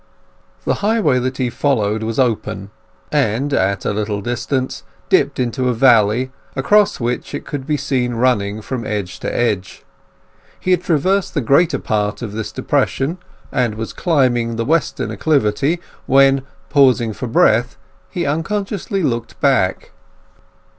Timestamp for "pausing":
16.71-17.13